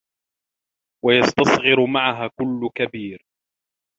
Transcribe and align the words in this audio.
وَيَسْتَصْغِرُ 1.05 1.85
مَعَهَا 1.85 2.27
كُلَّ 2.39 2.69
كَبِيرٍ 2.75 3.25